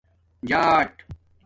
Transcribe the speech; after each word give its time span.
جاٹ 0.51 0.95